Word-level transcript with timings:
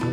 आप 0.00 0.06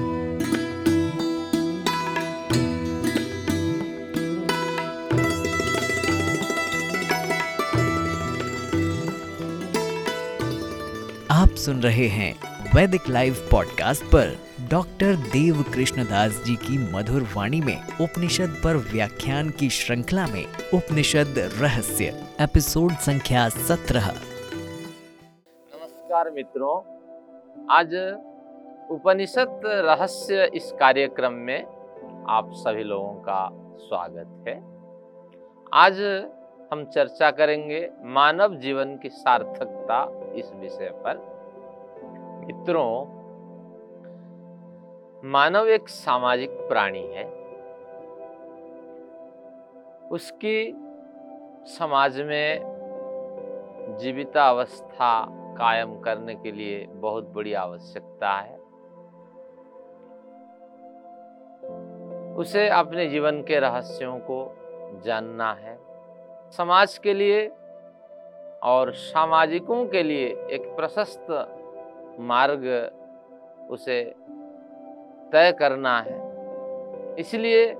सुन 11.55 11.81
रहे 11.81 12.07
हैं 12.07 12.35
वैदिक 12.75 13.01
लाइव 13.09 13.47
पॉडकास्ट 13.51 14.03
पर 14.03 14.39
डॉक्टर 14.71 15.15
देव 15.15 15.63
कृष्णदास 15.63 16.41
जी 16.45 16.55
की 16.55 16.93
मधुर 16.93 17.27
वाणी 17.35 17.61
में 17.61 17.81
उपनिषद 18.01 18.61
पर 18.63 18.75
व्याख्यान 18.75 19.49
की 19.49 19.69
श्रृंखला 19.69 20.27
में 20.27 20.45
उपनिषद 20.73 21.33
रहस्य, 21.37 22.27
एपिसोड 22.41 22.91
संख्या 22.91 23.49
सत्रह। 23.49 24.09
नमस्कार 24.09 26.31
मित्रों, 26.31 26.81
आज 27.69 27.89
उपनिषद 28.91 29.61
रहस्य 29.65 30.51
इस 30.53 30.71
कार्यक्रम 30.71 31.33
में 31.33 31.65
आप 32.29 32.51
सभी 32.53 32.83
लोगों 32.83 33.13
का 33.13 33.49
स्वागत 33.77 34.47
है। 34.47 34.53
आज 35.73 36.01
हम 36.73 36.85
चर्चा 36.85 37.31
करेंगे 37.31 37.89
मानव 38.03 38.55
जीवन 38.55 38.97
की 38.97 39.09
सार्थकता 39.09 39.97
इस 40.35 40.51
विषय 40.55 40.89
पर। 41.05 41.17
मित्रों, 42.45 43.05
मानव 45.31 45.67
एक 45.67 45.89
सामाजिक 45.89 46.49
प्राणी 46.49 47.07
है। 47.07 47.25
उसकी 50.11 50.75
समाज 51.67 52.21
में 52.21 52.59
जीवितावस्था 53.99 55.25
कायम 55.57 55.99
करने 55.99 56.35
के 56.35 56.51
लिए 56.51 56.85
बहुत 56.85 57.29
बड़ी 57.29 57.53
आवश्यकता 57.53 58.31
है। 58.31 58.54
उसे 62.35 62.69
अपने 62.69 63.07
जीवन 63.07 63.41
के 63.41 63.59
रहस्यों 63.59 64.19
को 64.19 64.55
जानना 65.05 65.53
है। 65.53 65.77
समाज 66.51 66.97
के 66.97 67.13
लिए 67.13 67.47
और 68.63 68.91
सामाजिकों 68.93 69.85
के 69.85 70.03
लिए 70.03 70.27
एक 70.27 70.61
प्रशस्त 70.75 71.27
मार्ग 72.19 72.91
उसे 73.69 74.03
तय 75.31 75.51
करना 75.59 75.99
है। 76.01 76.19
इसलिए 77.19 77.77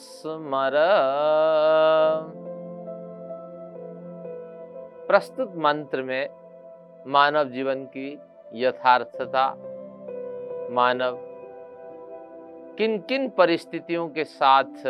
स्मर। 0.00 0.72
प्रस्तुत 5.08 5.52
मंत्र 5.56 6.02
में 6.02 6.28
मानव 7.06 7.44
जीवन 7.44 7.84
की 7.84 8.18
यथार्थता, 8.54 9.48
मानव 10.70 11.18
किन 12.78 12.98
किन 12.98 13.28
परिस्थितियों 13.28 14.08
के 14.08 14.24
साथ 14.24 14.86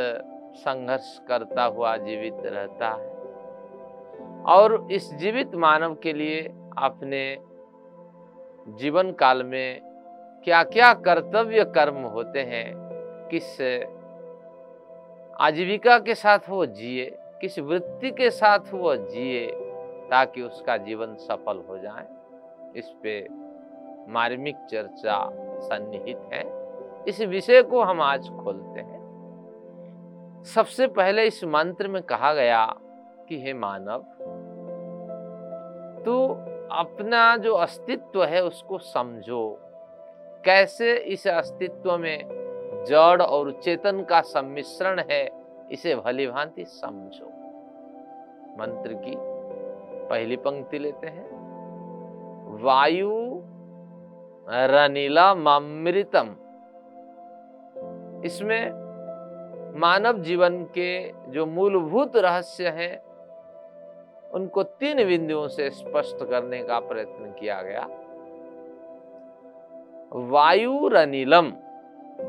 संघर्ष 0.54 1.18
करता 1.28 1.64
हुआ 1.64 1.96
जीवित 1.96 2.46
रहता 2.46 2.88
है? 2.88 3.10
और 4.48 4.88
इस 4.92 5.14
जीवित 5.14 5.54
मानव 5.54 5.94
के 5.94 6.12
लिए 6.12 6.42
अपने 6.78 7.22
जीवन 8.68 9.12
काल 9.12 9.42
में 9.42 9.80
क्या 10.44 10.62
क्या 10.62 10.94
कर्तव्य 10.94 11.64
कर्म 11.64 11.94
होते 11.94 12.40
हैं, 12.40 12.74
किस 13.30 13.60
आजीविका 15.40 15.98
के 15.98 16.14
साथ 16.14 16.38
वो 16.48 16.66
जिए, 16.66 17.18
किस 17.40 17.58
वृत्ति 17.58 18.10
के 18.10 18.30
साथ 18.30 18.58
वो 18.58 18.96
जिए, 18.96 19.46
ताकि 20.10 20.42
उसका 20.42 20.76
जीवन 20.76 21.14
सफल 21.14 21.64
हो 21.68 21.78
जाए, 21.78 22.06
इस 22.76 22.94
पे 23.02 23.28
मार्मिक 24.08 24.56
चर्चा 24.56 25.30
सन्निहित 25.60 26.20
है। 26.32 26.44
इस 27.08 27.20
विषय 27.20 27.62
को 27.62 27.82
हम 27.82 28.00
आज 28.00 28.28
खोलते 28.28 28.80
हैं। 28.80 29.02
सबसे 30.44 30.86
पहले 30.86 31.26
इस 31.26 31.44
मंत्र 31.44 31.88
में 31.88 32.02
कहा 32.02 32.34
गया 32.34 32.74
कि, 33.28 33.42
हे 33.42 33.52
मानव, 33.52 33.98
तू 36.04 36.34
अपना 36.78 37.36
जो 37.36 37.54
अस्तित्व 37.54 38.24
है 38.24 38.44
उसको 38.44 38.78
समझो। 38.78 39.58
कैसे 40.44 40.96
इस 40.96 41.28
अस्तित्व 41.28 41.98
में 41.98 42.22
जड़ 42.88 43.22
और 43.22 43.52
चेतन 43.52 44.02
का 44.02 44.20
सम्मिश्रण 44.20 45.02
है, 45.10 45.30
इसे 45.72 45.94
भली 45.94 46.26
भांति 46.26 46.64
समझो। 46.64 47.26
मंत्र 48.60 48.92
की 48.94 49.14
पहली 50.08 50.36
पंक्ति 50.36 50.78
लेते 50.78 51.06
हैं। 51.06 51.28
वायु 52.62 53.42
रनीला 54.48 55.34
ममृतम। 55.34 56.36
इसमें 58.24 58.82
मानव 59.80 60.18
जीवन 60.18 60.64
के 60.64 61.12
जो 61.30 61.46
मूलभूत 61.46 62.16
रहस्य 62.16 62.68
हैं 62.68 63.11
उनको 64.34 64.62
तीन 64.62 65.04
बिंदुओं 65.06 65.48
से 65.48 65.70
स्पष्ट 65.70 66.24
करने 66.30 66.62
का 66.62 66.78
प्रयत्न 66.80 67.32
किया 67.40 67.62
गया। 67.62 67.88
वायु 70.14 70.88
अनिलम 70.88 71.52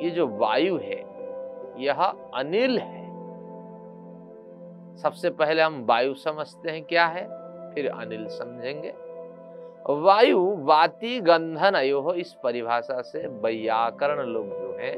ये 0.01 0.09
जो 0.09 0.27
वायु 0.27 0.77
है, 0.77 0.99
यह 1.83 2.03
अनिल 2.35 2.79
है। 2.79 3.03
सबसे 4.97 5.29
पहले 5.29 5.61
हम 5.61 5.85
वायु 5.85 6.13
समझते 6.13 6.71
हैं 6.71 6.83
क्या 6.83 7.05
है, 7.05 7.23
फिर 7.73 7.89
अनिल 7.89 8.27
समझेंगे। 8.27 8.93
वायु 9.89 10.39
वाति 10.59 11.19
गंधन 11.21 11.73
अयो 11.75 12.13
इस 12.13 12.33
परिभाषा 12.33 13.01
से 13.01 13.27
व्याकरण 13.27 14.25
लोग 14.25 14.49
जो 14.49 14.77
हैं, 14.79 14.95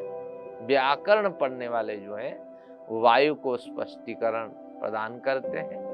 व्याकरण 0.66 1.30
पढ़ने 1.30 1.68
वाले 1.68 1.98
जो 1.98 2.16
हैं, 2.16 2.58
वायु 2.90 3.36
को 3.36 3.58
स्पष्टीकरण 3.58 4.48
प्रदान 4.80 5.20
करते 5.20 5.58
हैं। 5.58 5.85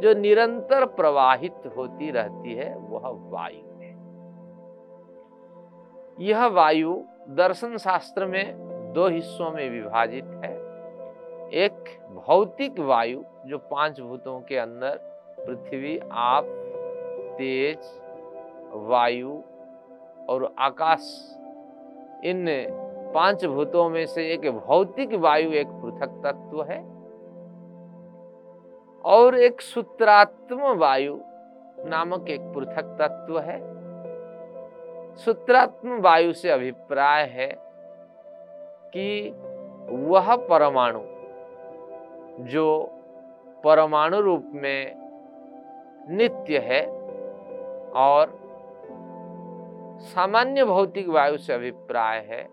जो 0.00 0.14
निरंतर 0.14 0.84
प्रवाहित 0.84 1.72
होती 1.76 2.10
रहती 2.10 2.54
है, 2.54 2.76
वह 2.76 3.02
वायु 3.04 3.80
है। 3.80 3.90
यह 6.20 6.46
वायु 6.46 7.02
दर्शन 7.28 7.76
शास्त्र 7.76 8.26
में 8.26 8.70
दो 8.92 9.08
हिस्सों 9.08 9.50
में 9.50 9.70
विभाजित 9.70 10.24
है। 10.24 10.70
एक 11.50 12.00
भौतिक 12.26 12.80
वायु, 12.80 13.22
जो 13.46 13.58
पाँच 13.58 14.00
भूतों 14.00 14.40
के 14.40 14.56
अंदर, 14.56 15.00
पृथ्वी, 15.40 16.00
आप, 16.12 16.44
तेज, 17.38 17.78
वायु 18.72 19.42
और 20.28 20.54
आकाश, 20.58 21.36
इन 22.24 22.46
पाँच 23.14 23.44
भूतों 23.44 23.88
में 23.88 24.06
से 24.06 24.28
एक 24.28 24.50
भौतिक 24.50 25.14
वायु, 25.14 25.52
एक 25.52 25.66
पृथक 25.66 26.22
तत्व 26.26 26.62
है। 26.62 26.99
और 29.04 29.38
एक 29.38 29.60
सूत्रात्म 29.60 30.62
वायु 30.62 31.18
नामक 31.84 32.28
एक 32.28 32.40
पृथक 32.40 32.96
तत्व 33.00 33.38
है। 33.38 33.60
सूत्रात्म 35.16 36.00
वायु 36.00 36.32
से 36.32 36.50
अभिप्राय 36.50 37.24
है 37.24 37.56
कि 38.94 39.30
वह 39.88 40.36
परमाणु, 40.36 41.00
जो 42.44 42.90
परमाणु 43.64 44.20
रूप 44.20 44.50
में 44.54 44.94
नित्य 46.08 46.58
है 46.58 46.86
और 47.90 48.38
सामान्य 50.00 50.64
भौतिक 50.64 51.08
वायु 51.08 51.38
से 51.38 51.52
अभिप्राय 51.52 52.18
है, 52.18 52.48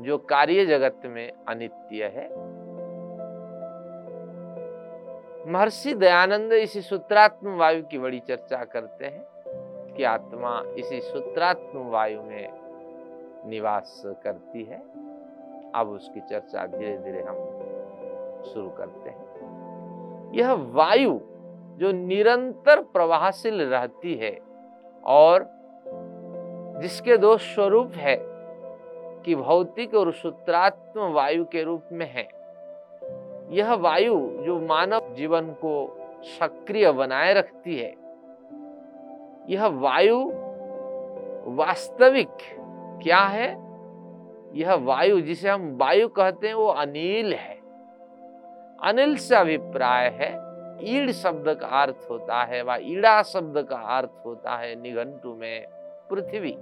जो 0.00 0.18
कार्य 0.18 0.66
जगत 0.66 1.00
में 1.04 1.32
अनित्य 1.48 2.04
है। 2.04 2.45
महर्षि 5.46 5.94
दयानंद 5.94 6.52
इसी 6.52 6.80
सूत्रात्म 6.80 7.56
वायु 7.56 7.82
की 7.82 7.98
बड़ी 7.98 8.18
चर्चा 8.20 8.64
करते 8.64 9.04
हैं 9.04 9.94
कि 9.96 10.04
आत्मा 10.04 10.62
इसी 10.78 11.00
सूत्रात्म 11.00 11.78
वायु 11.78 12.22
में 12.22 12.48
निवास 13.48 14.02
करती 14.24 14.64
है। 14.64 14.78
अब 15.74 15.88
उसकी 15.88 16.20
चर्चा 16.20 16.66
धीरे 16.66 16.96
धीरे 16.98 17.22
हम 17.22 17.36
शुरू 18.44 18.68
करते 18.70 19.10
हैं। 19.10 20.32
यह 20.34 20.52
वायु 20.52 21.18
जो 21.78 21.92
निरंतर 21.92 22.82
प्रवाहशील 22.82 23.62
रहती 23.62 24.14
है 24.14 24.40
और 25.04 25.48
जिसके 26.82 27.16
दो 27.16 27.36
स्वरूप 27.36 27.92
है 27.96 28.16
कि 29.22 29.34
भौतिक 29.34 29.94
और 29.94 30.12
सूत्रात्म 30.12 31.12
वायु 31.12 31.44
के 31.44 31.62
रूप 31.62 31.82
में 31.92 32.06
है 32.12 32.28
यह 33.50 33.74
वायु 33.74 34.30
जो 34.42 34.60
मानव 34.60 35.14
जीवन 35.14 35.50
को 35.50 35.96
सक्रिय 36.22 36.92
बनाए 36.92 37.34
रखती 37.34 37.76
है, 37.76 37.94
यह 39.48 39.66
वायु 39.66 40.24
वास्तविक 41.46 42.28
क्या 43.02 43.18
है? 43.18 43.66
यह 44.52 44.74
वायु 44.74 45.20
जिसे 45.20 45.48
हम 45.48 45.76
वायु 45.76 46.08
कहते 46.08 46.46
हैं, 46.46 46.54
वो 46.54 46.66
अनिल 46.66 47.34
है। 47.34 47.54
अनिल 48.82 49.16
से 49.16 49.36
अभिप्राय 49.36 50.08
है, 50.08 50.46
ईड़ 50.82 51.10
शब्द 51.10 51.48
का 51.48 51.66
अर्थ 51.66 52.06
होता 52.10 52.42
है, 52.42 52.62
व 52.62 52.76
ईड़ा 52.80 53.22
शब्द 53.22 53.62
का 53.62 53.76
अर्थ 53.76 54.26
होता 54.26 54.56
है 54.56 54.82
निघंटु 54.82 55.34
में 55.34 55.66
पृथ्वी। 56.10 56.56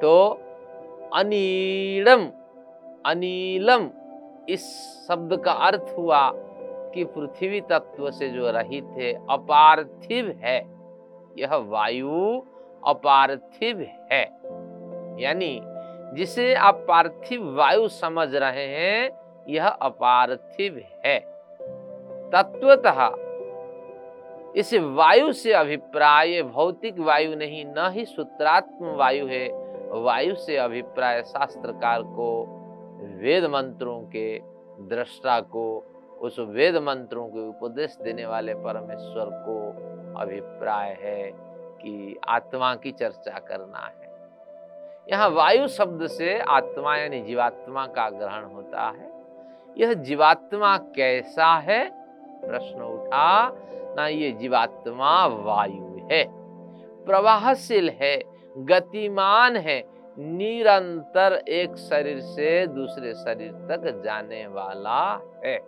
तो 0.00 0.40
अनीलम 1.14 2.30
अनीलम 3.06 3.90
इस 4.48 4.64
शब्द 5.08 5.36
का 5.36 5.52
अर्थ 5.52 5.94
हुआ 5.98 6.30
कि 6.94 7.04
पृथ्वी 7.04 7.60
तत्व 7.60 8.10
से 8.10 8.28
जो 8.28 8.50
रहित 8.50 8.84
है, 8.84 9.12
अपार्थिव 9.30 10.40
है। 10.44 10.58
यह 11.38 11.54
वायु 11.54 12.42
अपार्थिव 12.86 13.80
है। 14.12 14.22
यानी 15.22 15.60
जिसे 16.14 16.54
आप 16.54 16.84
पार्थिव 16.88 17.56
वायु 17.56 17.88
समझ 17.88 18.34
रहे 18.34 18.66
हैं, 18.66 19.10
यह 19.48 19.68
अपार्थिव 19.68 20.84
है। 21.06 21.18
तत्वतः 22.30 23.10
इस 24.56 24.74
वायु 24.74 25.32
से 25.32 25.52
अभिप्राय, 25.52 26.42
भौतिक 26.42 26.98
वायु 26.98 27.36
नहीं, 27.36 27.64
न 27.64 27.90
ही 27.92 28.04
सूत्रात्म 28.04 28.86
वायु 28.86 29.26
है, 29.26 29.48
वायु 29.88 30.34
से 30.34 30.56
अभिप्राय 30.56 31.22
शास्त्रकार 31.22 32.02
को 32.02 32.58
वेद 33.02 33.44
मंत्रों 33.44 34.00
के 34.00 34.38
दृष्टा 34.80 35.40
को, 35.40 35.84
उस 36.20 36.38
वेद 36.38 36.76
मंत्रों 36.76 37.26
के 37.26 37.48
उपदेश 37.48 37.98
देने 38.02 38.26
वाले 38.26 38.54
परमेश्वर 38.54 39.24
को 39.24 39.68
अभिप्राय 40.20 40.98
है 41.00 41.32
कि 41.82 42.20
आत्मा 42.28 42.74
की 42.74 42.92
चर्चा 42.92 43.38
करना 43.38 43.78
है। 43.78 44.12
यहाँ 45.12 45.28
वायु 45.28 45.68
शब्द 45.68 46.06
से 46.06 46.38
आत्मा 46.38 46.96
यानी 46.96 47.20
जीवात्मा 47.20 47.86
का 47.86 48.10
ग्रहण 48.10 48.44
होता 48.44 48.88
है। 48.88 49.12
यह 49.78 49.92
जीवात्मा 49.92 50.76
कैसा 50.76 51.58
है? 51.58 51.90
प्रश्न 52.48 52.82
उठा, 52.82 53.56
ना 53.96 54.06
ये 54.06 54.32
जीवात्मा 54.32 55.26
वायु 55.26 56.08
है। 56.12 56.24
प्रवाहशील 57.04 57.90
है, 57.90 58.22
गतिमान 58.58 59.56
है 59.56 60.01
निरंतर 60.16 61.32
एक 61.48 61.76
शरीर 61.76 62.20
से 62.20 62.66
दूसरे 62.66 63.12
शरीर 63.14 63.52
तक 63.68 64.02
जाने 64.04 64.46
वाला 64.46 65.00
है। 65.44 65.58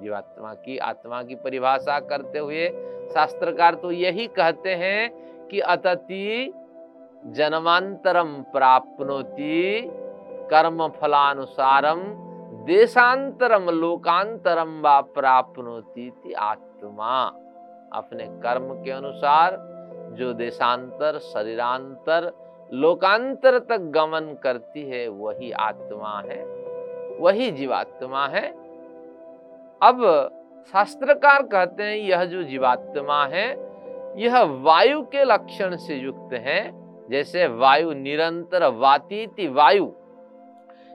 जीवात्मा 0.00 0.52
की 0.54 0.78
आत्मा 0.78 1.22
की 1.22 1.34
परिभाषा 1.34 1.98
करते 2.00 2.38
हुए 2.38 2.68
शास्त्रकार 3.14 3.74
तो 3.74 3.90
यही 3.90 4.26
कहते 4.26 4.74
हैं 4.74 5.48
कि 5.48 5.60
अतति 5.60 6.52
जन्मांतरम 7.26 8.34
प्राप्नोति 8.52 9.90
कर्म 10.50 10.86
फलानुसारम 10.90 12.02
देशांतरम 12.66 13.70
लोकांतरम 13.70 14.80
व 14.80 15.00
प्राप्नोति 15.14 16.32
आत्मा। 16.38 17.22
अपने 17.92 18.26
कर्म 18.42 18.72
के 18.82 18.90
अनुसार 18.90 19.56
जो 20.12 20.32
देशांतर, 20.32 21.18
शरीरांतर 21.18 22.30
लोकांतर 22.72 23.58
तक 23.58 23.80
गमन 23.94 24.34
करती 24.42 24.82
है, 24.90 25.06
वही 25.08 25.50
आत्मा 25.52 26.20
है, 26.20 26.42
वही 27.18 27.50
जीवात्मा 27.50 28.26
है। 28.26 28.46
अब 29.80 30.02
शास्त्रकार 30.74 31.42
कहते 31.42 31.82
हैं, 31.82 31.96
यह 31.96 32.24
जो 32.24 32.42
जीवात्मा 32.42 33.24
है, 33.26 33.48
यह 34.18 34.40
वायु 34.62 35.02
के 35.02 35.24
लक्षण 35.24 35.76
से 35.76 35.94
युक्त 35.94 36.32
है, 36.34 36.60
जैसे 37.10 37.46
वायु 37.46 37.92
निरंतर 37.92 38.66
वातीति 38.66 39.48
वायु, 39.48 39.90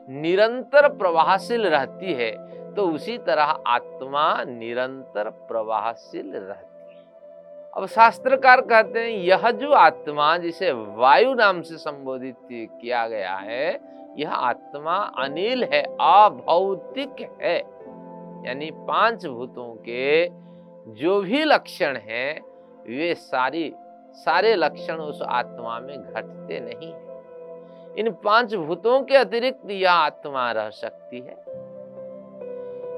निरंतर 0.08 0.88
प्रवाहशील 0.90 1.68
रहती 1.68 2.14
है 2.14 2.32
तो 2.76 2.88
उसी 2.88 3.18
तरह 3.18 3.54
आत्मा 3.68 4.44
निरंतर 4.44 5.30
प्रवाहशील 5.48 6.32
रहती 6.32 6.69
अब 7.78 7.86
शास्त्रकार 7.86 8.62
कहते 8.62 9.00
हैं, 9.00 9.08
यह 9.08 9.52
जो 9.52 9.72
आत्मा 9.72 10.38
जिसे 10.38 10.72
वायु 10.72 11.34
नाम 11.34 11.62
से 11.62 11.78
संबोधित 11.78 12.36
किया 12.52 13.08
गया 13.08 13.36
है, 13.36 13.80
यह 14.18 14.32
आत्मा 14.32 14.96
अनिल 14.96 15.64
है, 15.64 15.82
अभौतिक 15.84 17.40
है। 17.42 17.58
यानी 18.48 18.72
पाँच 18.72 19.26
भूतों 19.26 19.76
के 19.76 20.28
जो 20.94 21.22
भी 21.22 21.44
लक्षण 21.44 21.98
हैं, 21.98 22.42
वे 22.88 23.16
सारी, 23.16 23.74
सारे 24.12 24.56
लक्षण 24.56 24.94
उस 24.94 25.22
आत्मा 25.22 25.80
में 25.80 26.02
घटते 26.02 26.60
नहीं 26.60 26.94
है। 26.94 27.10
इन 28.00 28.12
पाँच 28.12 28.56
भूतों 28.56 29.04
के 29.04 29.16
अतिरिक्त 29.16 29.70
यह 29.70 29.92
आत्मा 29.92 30.52
रह 30.52 30.70
सकती 30.70 31.20
है। 31.20 31.44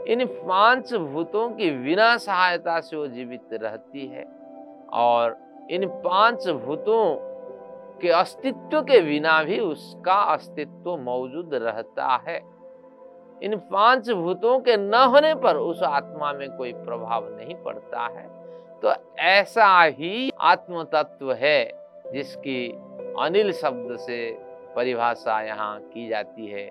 इन 0.08 0.26
पाँच 0.26 0.94
भूतों 0.94 1.50
की 1.50 1.72
बिना 1.72 2.18
सहायता 2.18 2.80
से 2.80 2.98
वो 2.98 3.08
जीवित 3.08 3.50
रहती 3.54 4.08
है। 4.08 4.41
और 4.94 5.38
इन 5.72 5.88
पाँच 5.88 6.48
भूतों 6.48 7.16
के 8.02 8.10
अस्तित्व 8.10 8.82
के 8.82 9.02
बिना 9.02 9.44
भी 9.44 9.60
उसका 9.60 10.14
अस्तित्व 10.14 10.98
मौजूद 10.98 11.54
रहता 11.54 12.24
है। 12.28 12.38
इन 13.44 13.56
पाँच 13.72 14.10
भूतों 14.10 14.60
के 14.60 14.78
न 14.78 14.94
होने 14.94 15.36
पर 15.36 15.58
उस 15.58 15.84
आत्मा 15.84 16.34
में 16.34 16.58
कोई 16.58 16.74
प्रभाव 16.74 17.28
नहीं 17.38 17.56
पड़ता 17.56 18.06
है। 18.08 18.28
तो 18.82 18.94
ऐसा 19.20 19.84
ही 19.84 20.32
आत्म 20.40 20.84
तत्व 20.84 21.34
है 21.34 21.72
जिसकी 22.13 22.68
अनिल 23.20 23.51
शब्द 23.51 23.98
से 23.98 24.32
परिभाषा 24.75 25.42
यहाँ 25.42 25.80
की 25.80 26.08
जाती 26.08 26.48
है 26.48 26.70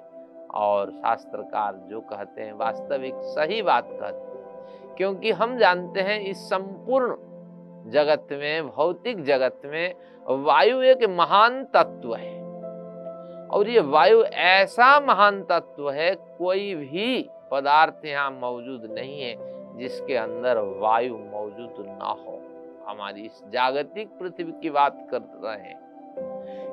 और 0.54 0.90
शास्त्रकार 0.90 1.74
जो 1.90 2.00
कहते 2.00 2.42
हैं 2.42 2.52
वास्तविक 2.52 3.14
सही 3.14 3.62
बात 3.62 3.88
कहते 3.90 4.28
हैं। 4.28 4.94
क्योंकि 4.96 5.30
हम 5.30 5.58
जानते 5.58 6.00
हैं 6.00 6.20
इस 6.20 6.38
संपूर्ण 6.38 7.14
जगत 7.86 8.26
में, 8.32 8.68
भौतिक 8.68 9.24
जगत 9.24 9.60
में 9.64 9.94
वायु 10.26 10.82
एक 10.82 11.08
महान 11.08 11.64
तत्व 11.64 12.14
है। 12.14 12.40
और 13.48 13.68
ये 13.68 13.80
वायु 13.80 14.22
ऐसा 14.24 15.00
महान 15.00 15.42
तत्व 15.42 15.90
है, 15.90 16.14
कोई 16.14 16.74
भी 16.74 17.28
पदार्थ 17.50 18.06
यहाँ 18.06 18.30
मौजूद 18.30 18.94
नहीं 18.98 19.22
है 19.22 19.36
जिसके 19.78 20.16
अंदर 20.16 20.58
वायु 20.58 21.16
मौजूद 21.16 21.74
ना 21.78 22.06
हो। 22.06 22.42
हमारी 22.86 23.20
इस 23.22 23.42
जागतिक 23.48 24.08
पृथ्वी 24.08 24.52
की 24.62 24.70
बात 24.70 25.08
कर 25.10 25.18
रहे 25.18 25.56
हैं। 25.56 25.80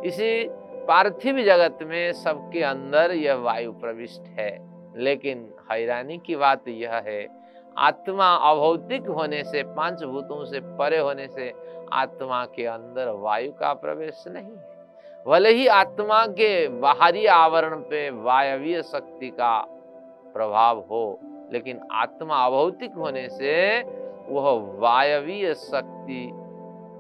इसी 0.02 0.50
पार्थिव 0.88 1.42
जगत 1.42 1.80
में 1.84 2.14
सबके 2.14 2.64
अंदर 2.64 3.12
यह 3.12 3.36
वायु 3.36 3.72
प्रविष्ट 3.72 4.22
है। 4.22 4.78
लेकिन 4.98 5.54
हैरानी 5.72 6.18
की 6.18 6.36
बात 6.36 6.68
यह 6.68 6.94
है 6.94 7.47
आत्मा 7.78 8.34
अभौतिक 8.52 9.08
होने 9.08 9.44
से 9.44 9.64
पाँच 9.76 10.04
भूतों 10.04 10.44
से, 10.46 10.60
परे 10.60 10.98
होने 11.00 11.28
से 11.28 11.52
आत्मा 11.94 12.44
के 12.46 12.66
अंदर 12.66 13.10
वायु 13.18 13.52
का 13.52 13.74
प्रवेश 13.74 14.24
नहीं 14.28 15.26
भले 15.26 15.50
ही 15.50 15.68
आत्मा 15.68 16.26
के 16.26 16.68
बाहरी 16.80 17.26
आवरण 17.26 17.80
पे 17.82 18.10
वायवीय 18.10 18.82
शक्ति 18.84 19.30
का 19.30 19.60
प्रभाव 20.34 20.80
हो, 20.90 21.20
लेकिन 21.54 21.80
आत्मा 21.94 22.46
अभौतिक 22.46 22.94
होने 22.94 23.28
से 23.30 23.82
वह 24.30 24.50
वायवीय 24.80 25.54
शक्ति 25.54 26.24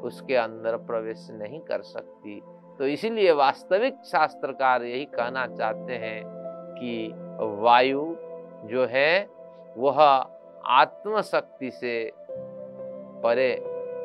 उसके 0.03 0.35
अंदर 0.35 0.75
प्रवेश 0.77 1.27
नहीं 1.31 1.59
कर 1.59 1.81
सकती। 1.81 2.39
तो 2.79 2.87
इसीलिए 2.87 3.31
वास्तविक 3.31 3.95
शास्त्रकार 4.05 4.83
यही 4.83 5.05
कहना 5.05 5.45
चाहते 5.47 5.93
हैं 5.93 6.21
कि 6.75 7.11
वायु 7.61 8.03
जो 8.65 8.85
है, 8.85 9.27
वह 9.77 9.99
आत्मशक्ति 10.69 11.71
से 11.71 12.11
परे 13.23 13.57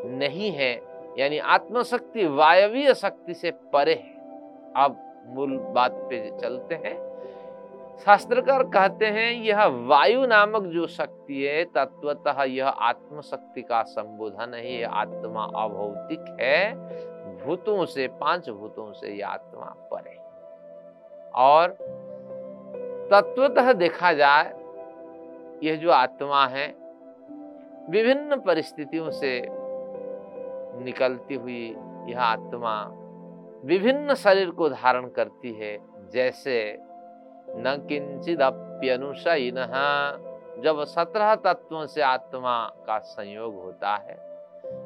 नहीं 0.09 0.51
है, 0.51 0.73
यानी 1.19 1.39
आत्मशक्ति 1.39 2.27
वायवीय 2.27 2.95
शक्ति 2.95 3.35
से 3.35 3.51
परे 3.51 3.95
है। 3.95 4.13
अब 4.77 4.97
मूल 5.27 5.57
बात 5.59 5.93
पे 6.11 6.39
चलते 6.41 6.75
हैं। 6.75 6.97
शास्त्रकार 8.05 8.63
कहते 8.63 9.07
हैं, 9.07 9.33
यह 9.33 9.65
वायु 9.65 10.27
नामक 10.27 10.63
जो 10.63 10.87
शक्ति 10.87 11.43
है, 11.43 11.65
तत्वतः 11.65 12.43
यह 12.43 12.69
आत्मशक्ति 12.69 13.63
का 13.63 13.83
संबोधन 13.83 14.55
है 14.55 14.81
यह 14.81 14.91
आत्मा 14.91 15.45
अभौतिक 15.45 16.37
है। 16.41 16.75
भूतों 17.45 17.85
से, 17.85 18.07
पाँच 18.09 18.51
भूतों 18.51 18.93
से 18.93 19.09
यह 19.09 19.29
आत्मा 19.29 19.75
परे 19.93 20.17
और 21.35 21.77
तत्वतः 23.13 23.73
देखा 23.73 24.13
जाए 24.13 24.62
यह 25.63 25.77
जो 25.77 25.91
आत्मा 25.91 26.47
है, 26.47 26.67
विभिन्न 27.91 28.37
परिस्थितियों 28.41 29.11
से 29.11 29.41
निकलती 30.85 31.35
हुई 31.35 31.65
यह 32.09 32.21
आत्मा 32.21 32.75
विभिन्न 33.65 34.15
शरीर 34.15 34.51
को 34.51 34.69
धारण 34.69 35.07
करती 35.09 35.53
है, 35.53 35.79
जैसे 36.13 36.79
न 37.51 37.77
किंचिदप्यनुशयिन, 37.89 39.57
जब 40.65 40.83
सत्रह 40.87 41.35
तत्वों 41.35 41.87
से 41.87 42.03
आत्मा 42.03 42.57
का 42.87 42.99
संयोग 42.99 43.55
होता 43.55 43.95
है, 43.99 44.17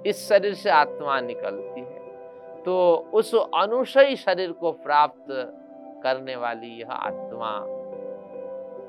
इस 0.06 0.28
शरीर 0.28 0.54
से 0.54 0.70
आत्मा 0.70 1.20
निकलती 1.20 1.80
है 1.80 2.04
तो 2.64 2.74
उस 3.14 3.34
अनुशयी 3.34 4.16
शरीर 4.16 4.52
को 4.52 4.72
प्राप्त 4.74 5.26
करने 6.02 6.36
वाली 6.36 6.68
यह 6.80 6.90
आत्मा 6.90 7.50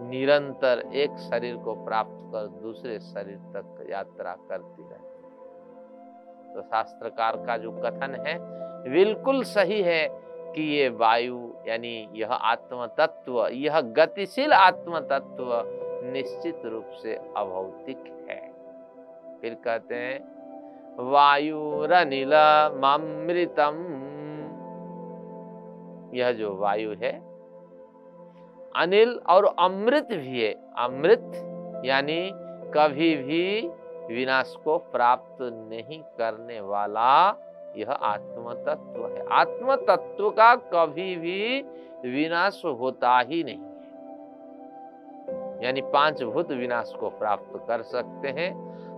निरंतर 0.02 0.84
एक 0.96 1.18
शरीर 1.20 1.56
को 1.58 1.74
प्राप्त 1.86 2.16
कर 2.34 2.48
दूसरे 2.62 3.00
शरीर 3.00 3.38
तक 3.54 3.86
यात्रा 3.90 4.34
करती 4.50 4.84
रहती 4.84 6.54
तो 6.54 6.62
शास्त्रकार 6.62 7.36
का 7.38 7.58
जो 7.58 7.72
कथन 7.72 8.16
है, 8.28 8.38
बिल्कुल 8.92 9.44
सही 9.44 9.82
है 9.82 10.08
कि 10.12 10.64
ये 10.64 10.90
वायु, 10.90 11.40
यानी 11.68 12.10
यह 12.14 12.32
आत्म 12.32 12.86
तत्व 12.98 13.48
यह 13.48 13.80
गतिशील 13.98 14.54
आत्म 14.54 15.00
तत्व 15.00 15.52
निश्चित 16.12 16.62
रूप 16.66 16.92
से 17.02 17.16
अभौतिक 17.38 18.04
है। 18.30 18.42
फिर 19.42 19.54
कहते 19.66 19.96
हैं 19.96 20.20
वायुरनिल 21.12 22.34
मामृतम। 22.76 23.76
यह 26.14 26.32
जो 26.32 26.56
वायु 26.56 26.94
है 26.94 27.12
अनिल 28.78 29.20
और 29.30 29.46
अमृत 29.60 30.08
भी 30.12 30.42
है। 30.44 30.54
अमृत 30.78 31.32
यानी 31.86 32.32
कभी 32.74 33.16
भी 33.16 33.70
विनाश 34.16 34.56
को 34.64 34.78
प्राप्त 34.78 35.38
नहीं 35.42 36.02
करने 36.02 36.62
वाला 36.62 37.28
यह 37.78 37.92
आत्म 37.92 38.54
तत्व 38.54 39.08
है। 39.08 39.26
आत्म 39.32 39.76
तत्व 39.76 40.30
का 40.30 40.56
कभी 40.56 41.16
भी 41.16 41.62
विनाश 42.06 42.62
होता 42.66 43.20
ही 43.20 43.44
नहीं 43.44 43.58
है। 43.58 43.76
यानी 45.64 45.82
पाँच 45.82 46.24
भूत 46.24 46.52
विनाश 46.52 46.94
को 47.00 47.10
प्राप्त 47.10 47.60
कर 47.68 47.82
सकते 47.82 48.28
हैं। 48.28 48.52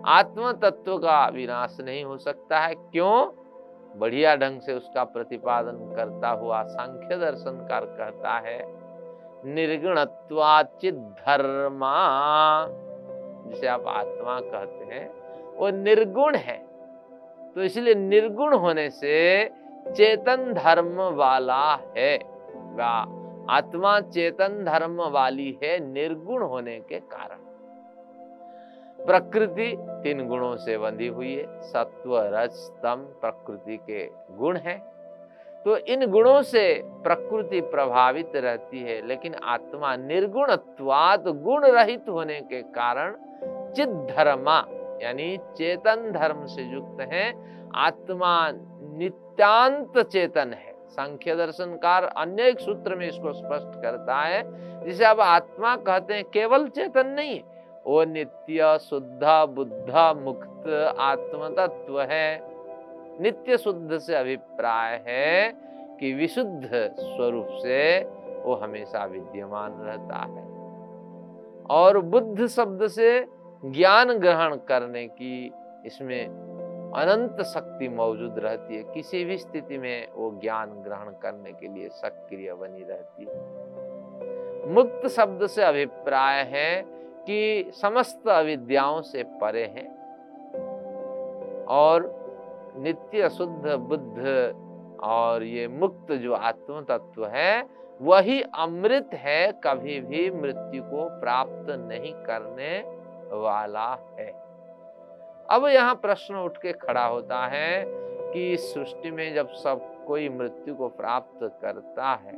आत्म 0.07 0.51
तत्व 0.51 0.97
का 0.97 1.27
विनाश 1.27 1.77
नहीं 1.81 2.03
हो 2.03 2.17
सकता 2.17 2.59
है। 2.59 2.75
क्यों? 2.75 3.27
बढ़िया 3.99 4.35
ढंग 4.35 4.61
से 4.61 4.73
उसका 4.73 5.03
प्रतिपादन 5.03 5.95
करता 5.95 6.29
हुआ 6.29 6.63
सांख्य 6.63 7.17
दर्शनकार 7.17 7.85
कहता 7.85 8.37
है 8.39 8.78
निर्गुणत्वाचित 9.45 10.93
धर्मा 10.93 11.95
जिसे 13.47 13.67
आप 13.67 13.87
आत्मा 13.87 14.39
कहते 14.39 14.95
हैं, 14.95 15.13
वो 15.55 15.69
निर्गुण 15.69 16.35
है। 16.35 16.57
तो 17.55 17.61
इसलिए 17.61 17.95
निर्गुण 17.95 18.53
होने 18.53 18.89
से 18.89 19.45
चेतन 19.87 20.53
धर्म 20.53 21.01
वाला 21.01 21.75
है। 21.97 22.17
वा 22.55 23.15
आत्मा 23.49 23.99
चेतन 23.99 24.63
धर्म 24.65 25.01
वाली 25.01 25.59
है 25.63 25.93
निर्गुण 25.93 26.43
होने 26.43 26.79
के 26.79 26.99
कारण। 26.99 27.37
प्रकृति 29.05 29.75
तीन 29.79 30.27
गुणों 30.27 30.55
से 30.55 30.77
बंधी 30.77 31.07
हुई 31.07 31.35
है। 31.35 31.61
सत्व 31.61 32.17
रज 32.17 32.51
तम 32.83 32.95
प्रकृति 32.95 33.77
के 33.77 34.09
गुण 34.31 34.57
है। 34.57 34.88
तो 35.65 35.77
इन 35.77 36.05
गुणों 36.05 36.41
से 36.41 36.81
प्रकृति 36.85 37.61
प्रभावित 37.61 38.31
रहती 38.35 38.79
है, 38.79 39.07
लेकिन 39.07 39.35
आत्मा 39.43 39.95
निर्गुणत्वाद 39.95 41.27
गुण 41.27 41.65
रहित 41.65 42.09
होने 42.09 42.41
के 42.41 42.61
कारण 42.61 43.15
चित 43.75 43.89
धर्मा, 43.89 44.65
यानी 45.01 45.37
चेतन 45.37 46.11
धर्म 46.11 46.45
से 46.45 46.63
युक्त 46.63 47.01
है। 47.13 47.33
आत्मा 47.75 48.51
नित्यांत 48.97 49.99
चेतन 49.99 50.53
है। 50.53 50.73
संख्य 50.89 51.35
दर्शनकार 51.35 52.03
अन्य 52.03 52.43
एक 52.43 52.59
सूत्र 52.59 52.95
में 52.95 53.07
इसको 53.07 53.33
स्पष्ट 53.33 53.81
करता 53.81 54.19
है, 54.19 54.41
जिसे 54.83 55.05
अब 55.05 55.19
आत्मा 55.19 55.75
कहते 55.75 56.13
हैं, 56.13 56.23
केवल 56.23 56.67
चेतन 56.67 57.07
नहीं, 57.07 57.41
वो 57.85 58.03
नित्य, 58.05 58.77
शुद्ध, 58.81 59.19
बुद्ध, 59.49 60.17
मुक्त 60.23 60.95
आत्म 60.99 61.49
तत्व 61.49 62.01
है। 62.01 62.48
नित्य 63.19 63.57
शुद्ध 63.57 63.97
से 63.97 64.15
अभिप्राय 64.15 65.03
है 65.07 65.53
कि 65.99 66.13
विशुद्ध 66.13 66.69
स्वरूप 66.99 67.47
से 67.49 68.01
वो 68.43 68.55
हमेशा 68.55 69.05
विद्यमान 69.05 69.73
रहता 69.73 70.15
है। 70.15 70.49
और 71.69 71.99
बुद्ध 71.99 72.47
शब्द 72.47 72.87
से 72.87 73.25
ज्ञान 73.65 74.13
ग्रहण 74.13 74.55
करने 74.55 75.07
की 75.07 75.51
इसमें 75.85 76.27
अनंत 76.95 77.41
शक्ति 77.41 77.89
मौजूद 77.89 78.39
रहती 78.39 78.77
है। 78.77 78.83
किसी 78.83 79.25
भी 79.25 79.37
स्थिति 79.37 79.77
में 79.77 80.07
वो 80.15 80.39
ज्ञान 80.41 80.69
ग्रहण 80.69 81.11
करने 81.11 81.51
के 81.51 81.67
लिए 81.67 81.89
सक्रिय 81.89 82.53
बनी 82.53 82.83
रहती 82.83 83.25
है। 83.25 83.69
मुक्त 84.73 85.07
शब्द 85.07 85.47
से 85.47 85.63
अभिप्राय 85.63 86.43
है 86.43 86.81
कि 87.27 87.71
समस्त 87.81 88.27
अविद्याओं 88.27 89.01
से 89.01 89.23
परे 89.23 89.65
हैं। 89.65 89.99
और 91.65 92.18
नित्य 92.77 93.29
शुद्ध 93.29 93.75
बुद्ध 93.79 94.99
और 95.03 95.43
ये 95.43 95.67
मुक्त 95.67 96.11
जो 96.13 96.33
आत्म 96.33 96.81
तत्व 96.89 97.25
है, 97.25 97.65
वही 97.99 98.41
अमृत 98.41 99.09
है, 99.13 99.51
कभी 99.63 99.99
भी 100.01 100.29
मृत्यु 100.31 100.83
को 100.83 101.07
प्राप्त 101.19 101.69
नहीं 101.79 102.13
करने 102.25 102.79
वाला 103.33 103.87
है। 104.19 104.27
अब 105.49 105.65
यहाँ 105.67 105.95
प्रश्न 105.95 106.35
उठ 106.35 106.57
के 106.57 106.73
खड़ा 106.73 107.05
होता 107.05 107.45
है 107.47 107.83
कि 107.85 108.55
सृष्टि 108.59 109.11
में 109.11 109.33
जब 109.35 109.49
सब 109.55 109.81
कोई 110.07 110.29
मृत्यु 110.29 110.75
को 110.75 110.87
प्राप्त 110.89 111.39
करता 111.61 112.13
है 112.15 112.33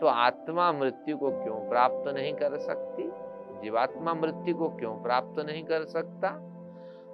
तो 0.00 0.06
आत्मा 0.06 0.72
मृत्यु 0.72 1.16
को 1.16 1.30
क्यों 1.34 1.56
प्राप्त 1.68 2.08
नहीं 2.08 2.32
कर 2.34 2.56
सकती? 2.58 3.10
जीवात्मा 3.62 4.14
मृत्यु 4.14 4.54
को 4.54 4.68
क्यों 4.70 4.94
प्राप्त 5.02 5.38
नहीं 5.46 5.62
कर 5.64 5.84
सकता? 5.86 6.28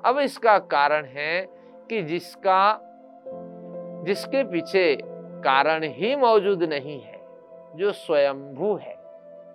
अब 0.04 0.18
इसका 0.18 0.58
कारण 0.58 1.04
है 1.06 1.42
कि 1.92 2.02
जिसका, 2.02 2.80
जिसके 4.06 4.44
पीछे 4.44 4.98
कारण 5.44 5.84
ही 5.84 6.16
मौजूद 6.16 6.62
नहीं 6.62 7.00
है, 7.00 7.20
जो 7.76 7.92
स्वयंभू 7.92 8.76
है। 8.76 8.94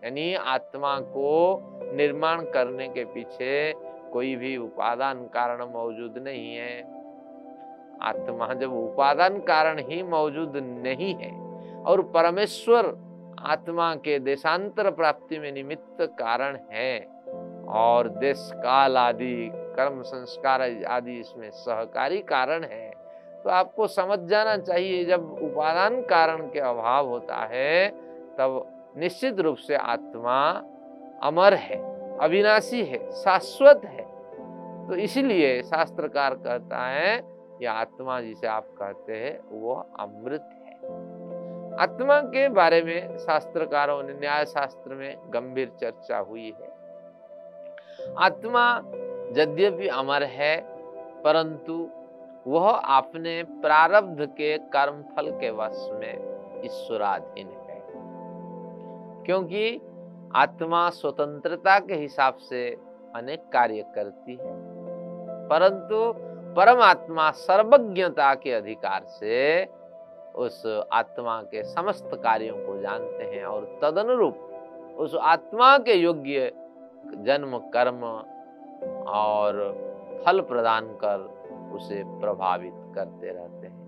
यानी 0.04 0.34
आत्मा 0.34 1.00
को 1.00 1.60
निर्माण 1.94 2.42
करने 2.42 2.88
के 2.88 3.06
पीछे 3.06 3.74
कोई 4.14 4.36
भी 4.36 4.58
उपादान 4.58 5.24
कारण 5.24 5.66
मौजूद 5.66 6.18
नहीं 6.18 6.56
है। 6.56 6.82
आत्मा 8.02 8.54
जब 8.54 8.74
उपादान 8.74 9.40
कारण 9.40 9.80
ही 9.80 10.04
मौजूद 10.04 10.54
नहीं 10.58 11.16
है 11.16 11.32
और 11.84 12.02
परमेश्वर 12.02 12.86
आत्मा 13.40 13.96
के 13.96 14.20
देशांतर 14.20 14.92
प्राप्ति 14.92 15.40
में 15.40 15.52
निमित्त 15.52 15.98
कारण 16.02 16.58
है 16.72 17.08
और 17.68 18.10
देश 18.10 18.52
काल 18.54 18.98
आदि 18.98 19.52
कर्म 19.78 20.02
संस्कार 20.02 20.62
आदि 20.88 21.20
इसमें 21.20 21.50
सहकारी 21.52 22.18
कारण 22.18 22.64
है 22.64 22.90
तो 23.44 23.50
आपको 23.50 23.88
समझ 23.88 24.20
जाना 24.20 24.58
चाहिए 24.58 25.04
जब 25.06 25.32
उपादान 25.44 26.02
कारण 26.02 26.42
के 26.50 26.60
अभाव 26.60 27.08
होता 27.08 27.36
है, 27.52 27.90
तब 28.38 28.94
निश्चित 28.98 29.40
रूप 29.40 29.58
से 29.58 29.76
आत्मा 29.76 30.40
अमर 31.24 31.54
है, 31.54 31.78
अविनाशी 32.18 32.84
है, 32.84 33.00
शाश्वत 33.12 33.82
है। 33.86 34.06
तो 34.88 34.96
इसलिए 34.96 35.62
शास्त्रकार 35.64 36.36
कहता 36.36 36.86
है 36.86 37.16
यह 37.62 37.72
आत्मा 37.72 38.20
जिसे 38.22 38.48
आप 38.48 38.68
कहते 38.80 39.14
हैं, 39.14 39.40
वो 39.52 39.74
अमृत 40.00 40.50
है। 40.66 40.76
आत्मा 41.80 42.20
के 42.22 42.48
बारे 42.50 42.82
में 42.82 43.18
शास्त्रकारों 43.18 44.02
ने 44.04 44.14
न्याय 44.14 44.46
शास्त्र 44.46 44.96
में 44.96 45.16
गंभीर 45.30 45.72
चर्चा 45.82 46.18
हुई 46.18 46.54
है। 46.62 46.76
आत्मा 48.20 48.82
यद्यपि 49.32 49.88
अमर 49.88 50.24
है, 50.24 50.58
परंतु 51.24 51.90
वह 52.48 52.70
अपने 52.70 53.42
प्रारब्ध 53.44 54.26
के 54.26 54.58
कर्मफल 54.58 55.30
के 55.32 55.50
वश 55.50 55.90
में 55.94 56.64
ईश्वराधीन 56.66 57.48
है। 57.48 57.82
क्योंकि 59.26 59.82
आत्मा 60.36 60.90
स्वतंत्रता 60.90 61.80
के 61.80 61.94
हिसाब 61.94 62.38
से 62.40 62.70
अनेक 63.16 63.44
कार्य 63.54 63.86
करती 63.96 64.32
है, 64.32 64.54
परंतु 65.50 66.14
परमात्मा 66.56 67.30
सर्वज्ञता 67.32 68.34
के 68.36 68.52
अधिकार 68.52 69.04
से 69.10 69.66
उस 70.36 70.64
आत्मा 70.94 71.42
के 71.42 71.64
समस्त 71.64 72.10
कार्यों 72.14 72.56
को 72.58 72.80
जानते 72.82 73.24
हैं 73.24 73.44
और 73.46 73.66
तदनुरूप 73.84 74.96
उस 74.98 75.16
आत्मा 75.16 75.78
के 75.78 75.94
योग्य 75.94 76.52
जन्म, 77.18 77.58
कर्म 77.74 78.02
और 79.08 79.52
फल 80.26 80.42
प्रदान 80.42 80.88
कर 81.04 81.20
उसे 81.76 82.04
प्रभावित 82.06 82.74
करते 82.96 83.28
रहते 83.28 83.68
हैं। 83.68 83.86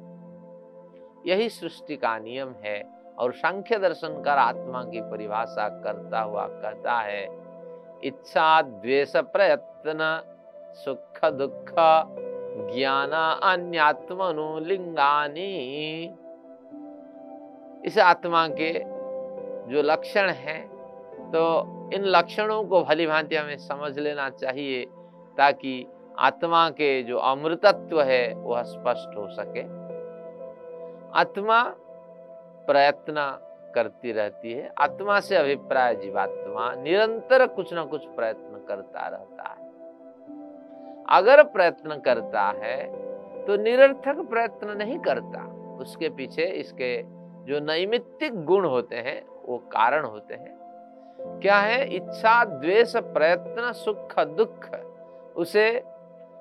यही 1.27 1.49
सृष्टि 1.49 1.95
का 1.95 2.17
नियम 2.19 2.51
है 2.63 2.77
और 3.19 3.33
सांख्य 3.33 3.77
दर्शन 3.79 4.21
कर 4.21 4.37
आत्मा 4.37 4.83
की 4.83 5.01
परिभाषा 5.01 5.67
करता 5.83 6.19
हुआ 6.19 6.45
कहता 6.47 6.99
है, 6.99 7.23
इच्छा, 8.03 8.61
द्वेष, 8.61 9.15
प्रयत्न, 9.15 9.99
सुख, 10.75 11.25
दुख, 11.25 11.73
ज्ञान 12.71 13.11
अन्यात्मनुलिंगानी 13.43 14.23
इस 17.85 17.97
आत्मा 17.97 18.47
के 18.47 18.71
जो 19.71 19.81
लक्षण 19.81 20.29
हैं 20.29 20.61
तो 21.31 21.41
इन 21.93 22.05
लक्षणों 22.05 22.63
को 22.63 22.83
भली 22.83 23.05
भांति 23.07 23.35
हमें 23.35 23.57
समझ 23.57 23.97
लेना 23.99 24.29
चाहिए 24.29 24.85
ताकि 25.37 25.85
आत्मा 26.19 26.69
के 26.69 27.01
जो 27.03 27.17
अमृतत्व 27.17 28.01
है, 28.01 28.33
वह 28.33 28.61
स्पष्ट 28.63 29.17
हो 29.17 29.27
सके। 29.29 29.61
आत्मा 31.19 31.61
प्रयत्न 32.67 33.15
करती 33.75 34.11
रहती 34.11 34.53
है। 34.53 34.71
आत्मा 34.79 35.19
से 35.19 35.35
अभिप्राय 35.35 35.95
जीवात्मा 35.95 36.71
निरंतर 36.73 37.45
कुछ 37.47 37.73
ना 37.73 37.83
कुछ 37.85 38.05
प्रयत्न 38.07 38.65
करता 38.67 39.07
रहता 39.07 39.49
है। 39.49 39.67
अगर 41.09 41.43
प्रयत्न 41.45 41.99
करता 41.99 42.47
है 42.57 42.77
तो 43.45 43.55
निरर्थक 43.55 44.19
प्रयत्न 44.29 44.77
नहीं 44.77 44.99
करता। 44.99 45.45
उसके 45.81 46.09
पीछे 46.09 46.43
इसके 46.43 47.01
जो 47.45 47.59
नैमित्तिक 47.59 48.43
गुण 48.45 48.65
होते 48.65 48.95
हैं, 48.95 49.21
वो 49.45 49.57
कारण 49.57 50.05
होते 50.05 50.33
हैं। 50.33 50.58
क्या 51.19 51.57
है? 51.57 51.95
इच्छा, 51.95 52.45
द्वेष, 52.45 52.95
प्रयत्न, 52.95 53.71
सुख, 53.71 54.19
दुख। 54.19 54.67
उसे 55.35 55.83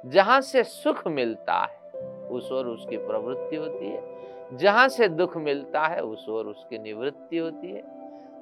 जहाँ 0.06 0.40
से 0.40 0.64
सुख 0.64 1.06
मिलता 1.08 1.54
है, 1.54 2.02
उस 2.28 2.52
ओर 2.52 2.66
उसकी 2.66 2.96
प्रवृत्ति 2.96 3.56
होती 3.56 3.86
है। 3.86 4.56
जहाँ 4.56 4.88
से 4.88 5.08
दुख 5.08 5.36
मिलता 5.36 5.80
है, 5.80 6.00
उस 6.00 6.28
ओर 6.28 6.46
उसकी 6.46 6.78
निवृत्ति 6.78 7.38
होती 7.38 7.70
है। 7.70 7.82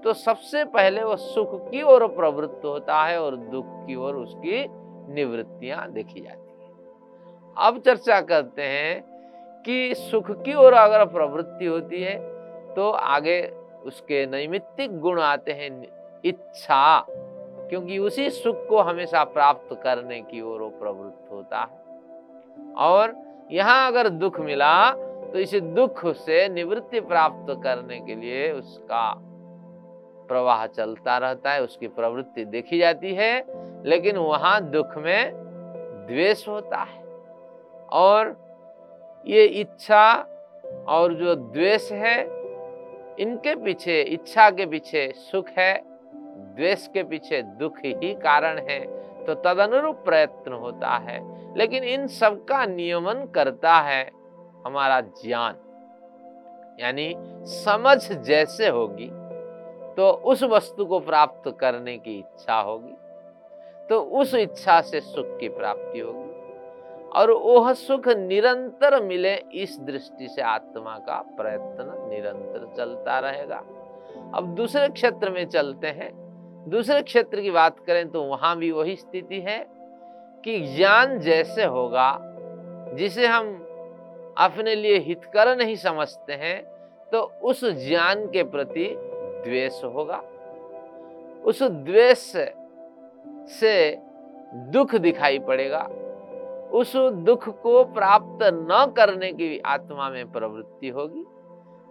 तो 0.05 0.13
सबसे 0.13 0.65
पहले 0.65 1.03
वो 1.05 1.17
सुख 1.17 1.71
की 1.71 1.83
ओर 1.83 2.07
प्रवृत्त 2.07 2.65
होता 2.65 3.05
है 3.05 3.23
और 3.23 3.37
दुख 3.37 3.65
की 3.67 3.95
ओर 3.95 4.15
उसकी 4.15 4.67
निवृत्तियाँ 5.15 5.93
देखी 5.93 6.21
जाती 6.21 6.41
है। 6.41 6.69
अब 7.57 7.79
चर्चा 7.79 8.21
करते 8.21 8.63
हैं 8.63 9.05
कि 9.67 9.95
सुख 9.95 10.31
की 10.31 10.55
ओर 10.55 10.73
अगर 10.73 11.05
प्रवृत्ति 11.05 11.67
होती 11.67 12.03
है 12.03 12.19
तो 12.75 12.91
आगे 12.91 13.43
उसके 13.87 14.27
नैमित्तिक 14.27 14.99
गुण 15.01 15.21
आते 15.21 15.53
हैं 15.53 15.96
इच्छा, 16.25 17.07
क्योंकि 17.69 17.99
उसी 17.99 18.29
सुख 18.31 18.67
को 18.69 18.81
हमेशा 18.81 19.25
प्राप्त 19.27 19.75
करने 19.83 20.21
की 20.23 20.41
ओर 20.43 20.69
प्रवृत्त 20.81 21.33
होता 21.33 21.61
है। 21.61 22.75
और 22.79 23.15
यहाँ 23.53 23.87
अगर 23.87 24.09
दुख 24.11 24.41
मिला 24.41 24.91
तो 25.27 25.39
इस 25.39 25.55
दुख 25.55 26.05
से 26.17 26.49
निवृत्ति 26.49 27.01
प्राप्त 27.03 27.53
करने 27.63 27.99
के 28.01 28.15
लिए 28.15 28.51
उसका 28.53 29.13
प्रवाह 30.29 30.67
चलता 30.67 31.17
रहता 31.19 31.53
है, 31.53 31.63
उसकी 31.63 31.89
प्रवृत्ति 31.89 32.45
देखी 32.45 32.79
जाती 32.79 33.15
है, 33.15 33.45
लेकिन 33.85 34.17
वहाँ 34.19 34.61
दुख 34.63 34.97
में 34.97 35.33
द्वेष 36.07 36.47
होता 36.49 36.79
है। 36.79 37.05
और 37.95 38.35
ये 39.27 39.45
इच्छा 39.45 40.13
और 40.89 41.15
जो 41.15 41.35
द्वेष 41.35 41.91
है, 41.93 42.21
इनके 43.21 43.55
पीछे, 43.57 44.01
इच्छा 44.03 44.51
के 44.51 44.67
पीछे 44.67 45.13
सुख 45.17 45.49
है 45.59 45.75
द्वेष 46.57 46.87
के 46.89 47.03
पीछे 47.03 47.43
दुख 47.59 47.79
ही 47.79 48.13
कारण 48.17 48.59
है 48.69 48.81
तो 49.25 49.35
तदनुरूप 49.35 50.03
प्रयत्न 50.05 50.53
होता 50.55 50.97
है। 50.99 51.19
लेकिन 51.59 51.85
इन 51.85 52.07
सब 52.09 52.45
का 52.45 52.65
नियमन 52.67 53.25
करता 53.35 53.75
है 53.81 54.03
हमारा 54.67 55.01
ज्ञान। 55.01 55.57
यानी 56.81 57.15
समझ 57.55 58.13
जैसे 58.13 58.69
होगी 58.69 59.11
तो 59.97 60.11
उस 60.27 60.43
वस्तु 60.45 60.85
को 60.85 60.99
प्राप्त 61.01 61.51
करने 61.61 61.97
की 61.99 62.19
इच्छा 62.19 62.61
होगी 62.61 62.95
तो 63.89 64.01
उस 64.21 64.35
इच्छा 64.35 64.81
से 64.81 65.01
सुख 65.01 65.39
की 65.39 65.49
प्राप्ति 65.49 65.99
होगी, 65.99 66.31
और 67.11 67.31
वह 67.33 67.73
सुख 67.73 68.09
निरंतर 68.09 69.03
मिले 69.03 69.35
इस 69.55 69.79
दृष्टि 69.81 70.29
से 70.29 70.43
आत्मा 70.43 70.97
का 70.99 71.21
प्रयत्न 71.37 72.09
निरंतर 72.09 72.67
चलता 72.77 73.19
रहेगा। 73.19 73.63
अब 74.35 74.55
दूसरे 74.57 74.89
क्षेत्र 74.89 75.31
में 75.31 75.45
चलते 75.47 75.87
हैं 75.89 76.11
दूसरे 76.67 77.03
क्षेत्र 77.03 77.41
की 77.41 77.51
बात 77.51 77.79
करें 77.81 78.09
तो 78.11 78.23
वहाँ 78.23 78.57
भी 78.57 78.71
वही 78.71 78.97
स्थिति 78.97 79.41
है 79.41 79.59
कि 80.45 80.59
ज्ञान 80.77 81.19
जैसे 81.19 81.65
होगा, 81.65 82.19
जिसे 82.95 83.27
हम 83.27 83.53
अपने 84.39 84.75
लिए 84.75 84.99
हितकर 84.99 85.57
नहीं 85.57 85.77
समझते 85.77 86.33
हैं 86.33 86.63
तो 87.13 87.21
उस 87.43 87.65
ज्ञान 87.65 88.27
के 88.27 88.43
प्रति 88.43 88.89
द्वेष 88.97 89.83
होगा। 89.85 90.23
उस 91.45 91.63
द्वेष 91.63 92.19
से 93.51 93.99
दुख 94.73 94.95
दिखाई 94.95 95.39
पड़ेगा। 95.39 95.89
उस 96.73 96.93
दुख 96.97 97.49
को 97.63 97.85
प्राप्त 97.85 98.39
न 98.45 98.93
करने 98.97 99.33
की 99.33 99.59
आत्मा 99.59 100.09
में 100.11 100.33
प्रवृत्ति 100.33 100.89
होगी 100.89 101.25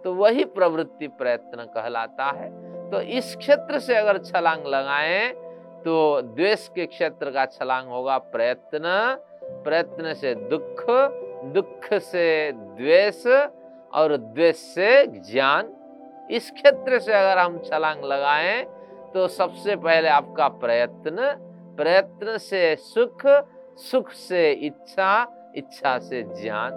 तो 0.04 0.14
वही 0.14 0.44
प्रवृत्ति 0.44 1.08
प्रयत्न 1.08 1.64
कहलाता 1.74 2.24
है। 2.24 2.50
तो 2.92 3.00
इस 3.00 3.34
क्षेत्र 3.36 3.78
से 3.78 3.94
अगर 3.94 4.18
छलांग 4.18 4.66
लगाएँ 4.66 5.32
तो 5.84 6.20
द्वेष 6.22 6.66
के 6.68 6.86
क्षेत्र 6.86 7.30
का 7.30 7.44
छलांग 7.46 7.88
होगा 7.88 8.18
प्रयत्न। 8.18 8.82
प्रयत्न 9.64 10.14
से 10.14 10.34
दुख 10.34 10.84
दुख 11.54 11.92
से 11.94 12.52
द्वेष 12.52 13.26
और 13.26 14.16
द्वेष 14.16 14.56
से 14.56 15.06
ज्ञान। 15.06 15.72
इस 16.30 16.50
क्षेत्र 16.50 16.98
से 16.98 17.12
अगर 17.12 17.38
हम 17.38 17.58
छलांग 17.64 18.04
लगाएँ 18.04 18.64
तो 19.14 19.26
सबसे 19.28 19.76
पहले 19.76 20.08
आपका 20.08 20.48
प्रयत्न 20.62 21.32
प्रयत्न 21.76 22.36
से 22.38 22.74
सुख 22.76 23.26
सुख 23.80 24.10
से 24.12 24.50
इच्छा 24.52 25.12
इच्छा 25.56 25.98
से 25.98 26.22
ज्ञान। 26.34 26.70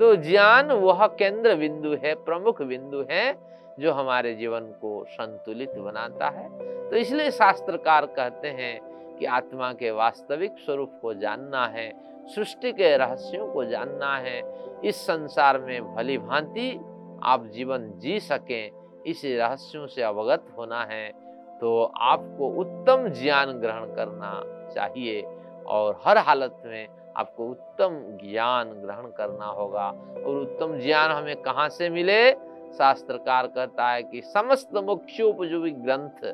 तो 0.00 0.14
ज्ञान 0.22 0.70
वह 0.72 1.06
केंद्र 1.08 1.54
बिंदु 1.54 1.96
है, 2.04 2.14
प्रमुख 2.14 2.62
बिंदु 2.62 3.04
है 3.10 3.32
जो 3.80 3.92
हमारे 3.92 4.34
जीवन 4.34 4.60
को 4.60 5.04
संतुलित 5.08 5.74
बनाता 5.78 6.28
है। 6.28 6.48
तो 6.90 6.96
इसलिए 6.96 7.30
शास्त्रकार 7.30 8.06
कहते 8.06 8.48
हैं 8.48 8.80
कि 9.18 9.24
आत्मा 9.24 9.72
के 9.72 9.90
वास्तविक 9.90 10.52
स्वरूप 10.58 10.98
को 11.02 11.14
जानना 11.14 11.66
है, 11.66 11.92
सृष्टि 12.26 12.72
के 12.72 12.96
रहस्यों 12.96 13.52
को 13.52 13.64
जानना 13.64 14.16
है। 14.16 14.42
इस 14.84 14.96
संसार 14.96 15.60
में 15.60 15.94
भली 15.94 16.18
भांति 16.18 16.80
आप 17.22 17.46
जीवन 17.46 17.92
जी 17.96 18.20
सकें, 18.20 18.70
इस 19.06 19.22
रहस्यों 19.24 19.86
से 19.86 20.02
अवगत 20.02 20.42
होना 20.58 20.84
है। 20.84 21.24
तो 21.60 21.92
आपको 21.96 22.48
उत्तम 22.48 23.08
ज्ञान 23.08 23.52
ग्रहण 23.52 23.84
करना 23.84 24.42
चाहिए 24.74 25.22
और 25.66 26.00
हर 26.04 26.18
हालत 26.18 26.62
में 26.66 26.88
आपको 27.16 27.46
उत्तम 27.46 28.18
ज्ञान 28.30 28.68
ग्रहण 28.68 29.02
करना 29.02 29.46
होगा। 29.46 29.88
और 30.26 30.40
उत्तम 30.40 30.78
ज्ञान 30.78 31.10
हमें 31.10 31.36
कहाँ 31.36 31.68
से 31.68 31.90
मिले? 31.90 32.53
शास्त्रकार 32.78 33.46
कहता 33.46 33.88
है 33.88 34.02
कि 34.02 34.20
समस्त 34.20 34.74
मोक्षोपयोगी 34.74 35.70
ग्रंथ, 35.70 36.24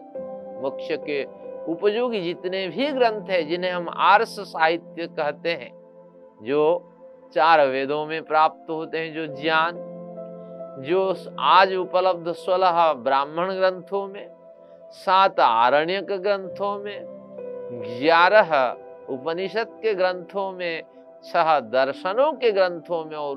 मोक्ष 0.62 0.88
के 0.90 1.24
उपयोगी 1.72 2.20
जितने 2.20 2.68
भी 2.68 2.86
ग्रंथ 2.92 3.30
है, 3.30 3.42
जिन्हें 3.44 3.70
हम 3.70 3.88
आर्स 3.88 4.40
साहित्य 4.40 5.06
कहते 5.06 5.50
हैं, 5.50 5.70
जो 6.42 6.92
चार 7.34 7.66
वेदों 7.66 8.06
में 8.06 8.22
प्राप्त 8.22 8.70
होते 8.70 8.98
हैं, 8.98 9.14
जो 9.14 9.26
ज्ञान, 9.26 9.72
जो 10.80 11.14
आज 11.38 11.74
उपलब्ध 11.74 12.32
सोलह 12.32 12.92
ब्राह्मण 12.92 13.52
ग्रंथों 13.52 14.06
में, 14.08 14.28
सात 14.92 15.40
आरण्यक 15.40 16.12
ग्रंथों 16.12 16.78
में, 16.78 17.00
ग्यारह 18.00 18.76
उपनिषद 19.08 19.68
के 19.82 19.94
ग्रंथों 19.94 20.52
में, 20.52 20.82
छह 21.24 21.60
दर्शनों 21.60 22.32
के 22.32 22.50
ग्रंथों 22.50 23.04
में 23.04 23.16
और 23.16 23.36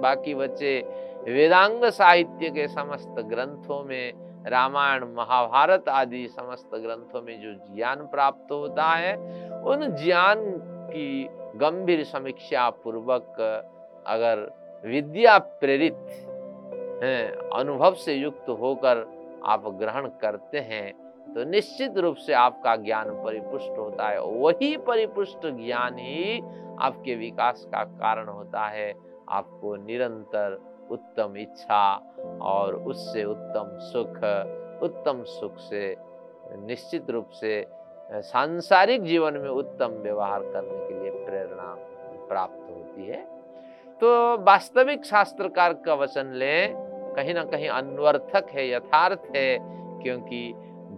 बाकी 0.00 0.34
बचे 0.34 0.80
वेदांग 1.28 1.84
साहित्य 1.84 2.50
के 2.50 2.66
समस्त 2.68 3.20
ग्रंथों 3.28 3.82
में, 3.84 4.12
रामायण, 4.46 5.04
महाभारत 5.14 5.88
आदि 5.88 6.26
समस्त 6.28 6.74
ग्रंथों 6.74 7.22
में 7.22 7.40
जो 7.40 7.52
ज्ञान 7.74 8.06
प्राप्त 8.06 8.52
होता 8.52 8.84
है, 8.84 9.14
उन 9.62 9.86
ज्ञान 9.96 10.44
की 10.90 11.28
गंभीर 11.58 12.04
समीक्षा 12.04 12.68
पूर्वक 12.84 13.40
अगर 14.06 14.46
विद्या 14.84 15.38
प्रेरित 15.38 15.94
अनुभव 17.54 17.94
से 17.94 18.14
युक्त 18.14 18.48
होकर 18.50 19.06
आप 19.46 19.66
ग्रहण 19.80 20.06
करते 20.20 20.58
हैं 20.60 20.92
तो 21.34 21.44
निश्चित 21.44 21.98
रूप 21.98 22.16
से 22.16 22.32
आपका 22.34 22.74
ज्ञान 22.76 23.10
परिपुष्ट 23.24 23.78
होता 23.78 24.08
है। 24.08 24.20
वही 24.22 24.76
परिपुष्ट 24.86 25.46
ज्ञान 25.46 25.98
ही 25.98 26.40
आपके 26.80 27.14
विकास 27.14 27.66
का 27.72 27.82
कारण 27.84 28.28
होता 28.28 28.66
है। 28.66 28.92
आपको 29.28 29.74
निरंतर 29.76 30.58
उत्तम 30.90 31.36
इच्छा 31.36 31.82
और 32.42 32.74
उससे 32.74 33.24
उत्तम 33.24 33.78
सुख 33.82 34.16
उत्तम 34.82 35.22
सुख 35.24 35.58
से, 35.58 35.96
निश्चित 36.58 37.10
रूप 37.10 37.30
से 37.30 37.66
सांसारिक 38.10 39.02
जीवन 39.02 39.34
में 39.34 39.48
उत्तम 39.50 40.00
व्यवहार 40.02 40.42
करने 40.42 40.86
के 40.86 41.02
लिए 41.02 41.24
प्रेरणा 41.24 41.74
प्राप्त 42.28 42.70
होती 42.70 43.06
है। 43.06 43.22
तो 44.00 44.08
वास्तविक 44.44 45.04
शास्त्रकार 45.04 45.72
का 45.86 45.94
वचन 45.94 46.32
ले, 46.34 46.66
कहीं 47.14 47.34
ना 47.34 47.44
कहीं 47.44 47.68
अनवर्थक 47.68 48.48
है, 48.50 48.68
यथार्थ 48.70 49.22
है, 49.36 49.58
क्योंकि 50.02 50.52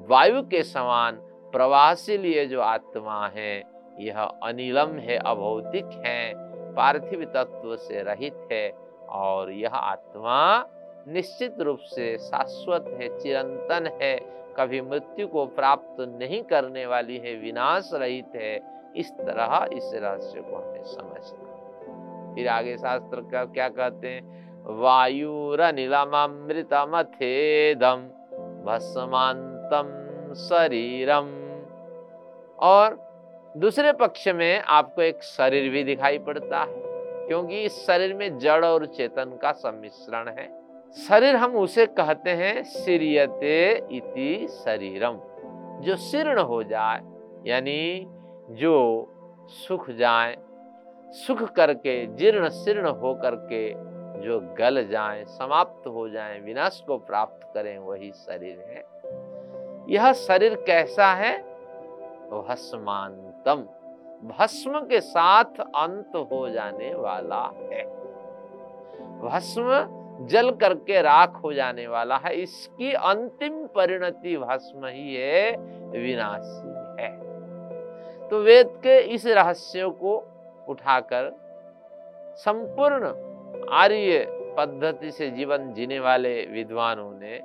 वायु 0.08 0.42
के 0.42 0.62
समान 0.62 1.16
प्रवाहशील 1.52 2.26
ये 2.26 2.46
जो 2.46 2.60
आत्मा 2.60 3.26
है, 3.26 3.56
यह 4.00 4.20
अनिलम 4.20 4.98
है, 4.98 5.16
अभौतिक 5.16 6.00
है, 6.06 6.32
पार्थिव 6.74 7.24
तत्व 7.24 7.76
से 7.76 8.02
रहित 8.02 8.48
है। 8.52 8.68
और 9.12 9.52
यह 9.52 9.74
आत्मा 9.74 10.66
निश्चित 11.08 11.60
रूप 11.60 11.78
से 11.78 12.18
शाश्वत 12.18 12.96
है, 13.00 13.18
चिरंतन 13.18 13.98
है, 14.02 14.20
कभी 14.56 14.80
मृत्यु 14.80 15.28
को 15.28 15.46
प्राप्त 15.46 15.96
नहीं 16.00 16.42
करने 16.42 16.86
वाली 16.86 17.16
है, 17.16 17.34
विनाश 17.34 17.90
रहित 17.94 18.32
है। 18.36 18.80
इस 18.96 19.12
तरह 19.12 19.68
इस 19.72 19.90
रहस्य 19.94 20.40
को 20.40 20.56
हमें 20.56 20.84
समझना 20.84 22.34
फिर 22.34 22.48
आगे 22.48 22.76
शास्त्र 22.76 23.20
का 23.20 23.44
क्या 23.44 23.68
कहते 23.68 24.08
हैं? 24.08 24.40
वायु 24.64 25.32
वायुरनिलमृतमथेदम 25.32 28.10
भस्मांतम 28.64 30.34
शरीरम। 30.34 31.40
और 32.58 33.10
दूसरे 33.56 33.92
पक्ष 33.92 34.28
में 34.28 34.60
आपको 34.60 35.02
एक 35.02 35.22
शरीर 35.22 35.70
भी 35.70 35.84
दिखाई 35.84 36.18
पड़ता 36.18 36.60
है। 36.60 36.79
क्योंकि 37.30 37.60
इस 37.60 37.86
शरीर 37.86 38.14
में 38.14 38.38
जड़ 38.38 38.64
और 38.64 38.86
चेतन 38.86 39.38
का 39.42 39.52
सम्मिश्रण 39.52 40.28
है। 40.28 40.60
शरीर 41.08 41.36
हम 41.36 41.56
उसे 41.56 41.86
कहते 41.86 42.30
हैं 42.30 42.64
सिरियते 42.64 43.82
इति 43.92 44.48
शरीरम। 44.48 45.20
जो 45.80 45.96
शीर्ण 45.96 46.38
हो 46.38 46.62
जाए, 46.62 47.00
यानी 47.46 48.06
जो 48.50 49.06
सुख 49.48 49.90
जाए, 49.90 50.36
सुख 51.10 51.42
करके, 51.42 52.06
जीर्ण 52.06 52.48
शीर्ण 52.48 52.88
हो 52.88 53.14
करके 53.14 53.74
जो 54.20 54.40
गल 54.40 54.88
जाए, 54.88 55.24
समाप्त 55.24 55.86
हो 55.86 56.08
जाए, 56.08 56.40
विनाश 56.40 56.84
को 56.86 56.98
प्राप्त 56.98 57.50
करें, 57.54 57.78
वही 57.78 58.12
शरीर 58.12 58.58
है। 58.68 58.84
यह 59.94 60.12
शरीर 60.12 60.54
कैसा 60.54 61.14
है? 61.14 61.42
भस्मांतम 62.30 63.64
भस्म 64.24 64.80
के 64.80 65.00
साथ 65.00 65.60
अंत 65.60 66.16
हो 66.32 66.48
जाने 66.50 66.94
वाला 66.94 67.42
है। 67.60 67.84
भस्म 69.20 70.26
जल 70.26 70.50
करके 70.50 71.02
राख 71.02 71.40
हो 71.44 71.52
जाने 71.52 71.86
वाला 71.86 72.16
है। 72.16 72.34
इसकी 72.34 72.92
अंतिम 72.92 73.66
परिणति 73.66 74.36
भस्म 74.36 74.86
ही 74.86 75.14
है, 75.14 75.50
विनाशी 75.90 77.02
है। 77.02 77.10
तो 78.28 78.42
वेद 78.42 78.68
के 78.82 78.98
इस 78.98 79.26
रहस्य 79.26 79.88
को 79.88 80.16
उठाकर 80.68 81.30
संपूर्ण 82.36 83.06
आर्य 83.70 84.26
पद्धति 84.58 85.10
से 85.10 85.30
जीवन 85.30 85.72
जीने 85.72 86.00
वाले 86.00 86.46
विद्वानों 86.46 87.12
ने 87.12 87.40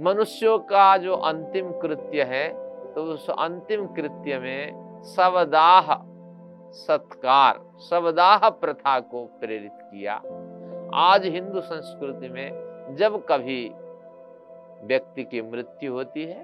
मनुष्यों 0.00 0.58
का 0.58 0.96
जो 0.96 1.14
अंतिम 1.14 1.70
कृत्य 1.72 2.22
है 2.22 2.48
तो 2.94 3.02
उस 3.02 3.30
अंतिम 3.30 3.86
कृत्य 3.86 4.38
में 4.38 4.83
सवदाह 5.06 5.92
सत्कार, 6.74 7.58
सवदाह 7.80 8.48
प्रथा 8.50 8.98
को 9.00 9.24
प्रेरित 9.40 9.72
किया। 9.72 10.14
आज 11.00 11.26
हिंदू 11.26 11.60
संस्कृति 11.60 12.28
में 12.28 12.96
जब 12.98 13.24
कभी 13.26 13.62
व्यक्ति 14.84 15.24
की 15.24 15.42
मृत्यु 15.42 15.92
होती 15.92 16.24
है 16.24 16.42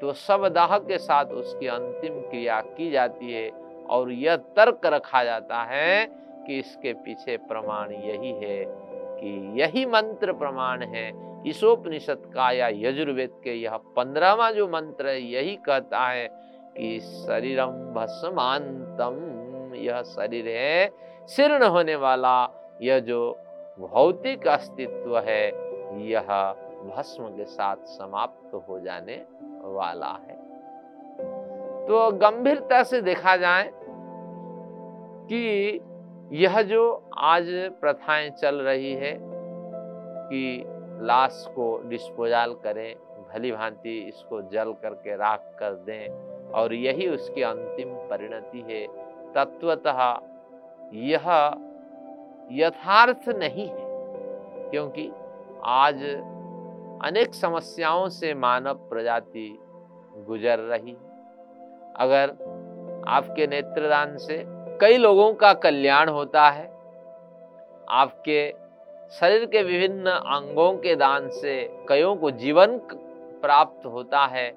तो 0.00 0.12
शवदाह 0.12 0.76
के 0.78 0.98
साथ 0.98 1.32
उसकी 1.34 1.66
अंतिम 1.66 2.20
क्रिया 2.20 2.60
की 2.70 2.90
जाती 2.90 3.32
है 3.32 3.48
और 3.90 4.10
यह 4.12 4.36
तर्क 4.56 4.86
रखा 4.86 5.24
जाता 5.24 5.62
है 5.64 6.04
कि 6.46 6.58
इसके 6.58 6.92
पीछे 7.04 7.36
प्रमाण 7.48 7.92
यही 7.92 8.32
है 8.34 8.64
कि 8.66 9.60
यही 9.60 9.86
मंत्र 9.86 10.32
प्रमाण 10.32 10.82
है। 10.84 11.08
ईशोपनिषद 11.48 12.30
का 12.34 12.50
या 12.50 12.68
यजुर्वेद 12.68 13.40
के 13.44 13.54
यह 13.54 13.76
पंद्रहवा 13.96 14.50
जो 14.50 14.68
मंत्र 14.68 15.08
है, 15.08 15.22
यही 15.22 15.56
कहता 15.56 16.06
है 16.06 16.28
कि 16.78 17.00
शरीरम 17.00 17.66
भस्मांतम 17.66 19.40
यह 19.74 20.02
शरीर 20.02 20.48
है, 20.48 20.90
शीर्ण 21.28 21.64
होने 21.64 21.96
वाला, 21.96 22.50
यह 22.82 22.98
जो 22.98 23.38
भौतिक 23.80 24.48
अस्तित्व 24.48 25.18
है, 25.18 25.46
यह 26.02 26.54
भस्म 26.96 27.24
के 27.24 27.44
साथ 27.44 27.76
समाप्त 27.76 28.62
हो 28.68 28.80
जाने 28.80 29.22
वाला 29.62 30.06
है। 30.06 30.34
तो 31.86 32.10
गंभीरता 32.10 32.82
से 32.82 33.02
देखा 33.02 33.36
जाए 33.36 33.70
कि 35.26 35.80
यह 36.32 36.62
जो 36.62 37.10
आज 37.18 37.44
प्रथाएँ 37.80 38.30
चल 38.30 38.54
रही 38.54 38.92
है 38.92 39.18
कि 40.30 40.64
लाश 41.02 41.44
को 41.48 41.88
डिस्पोजल 41.88 42.56
करें, 42.64 42.94
भली 43.32 43.52
भांति 43.52 43.98
इसको 43.98 44.42
जल 44.42 44.72
करके 44.72 45.16
राख 45.16 45.56
कर 45.58 45.70
दें 45.70 46.29
और 46.54 46.74
यही 46.74 47.08
उसकी 47.08 47.42
अंतिम 47.42 47.94
परिणति 48.10 48.64
है। 48.68 48.86
तत्वतः 49.34 50.00
यह 50.94 51.26
यथार्थ 52.52 53.28
नहीं 53.28 53.66
है, 53.68 53.88
क्योंकि 54.70 55.10
आज 55.64 56.02
अनेक 57.04 57.34
समस्याओं 57.34 58.08
से 58.08 58.32
मानव 58.34 58.88
प्रजाति 58.88 59.48
गुजर 60.26 60.58
रही 60.70 60.96
अगर 61.96 62.30
आपके 63.08 63.46
नेत्रदान 63.46 64.16
से 64.18 64.42
कई 64.80 64.96
लोगों 64.96 65.32
का 65.34 65.52
कल्याण 65.54 66.08
होता 66.08 66.48
है, 66.48 66.66
आपके 67.90 68.50
शरीर 69.12 69.44
के 69.46 69.62
विभिन्न 69.62 70.10
अंगों 70.10 70.72
के 70.78 70.94
दान 70.96 71.28
से 71.30 71.54
कईयों 71.88 72.14
को 72.16 72.30
जीवन 72.32 72.78
प्राप्त 73.42 73.86
होता 73.86 74.24
है 74.26 74.48